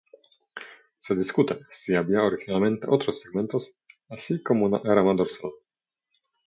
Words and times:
Se 0.99 1.13
discute 1.13 1.59
si 1.69 1.93
había 1.93 2.23
originalmente 2.23 2.87
otros 2.89 3.19
segmentos, 3.21 3.75
así 4.09 4.41
como 4.41 4.65
una 4.65 4.79
rama 4.79 5.13
dorsal. 5.13 5.51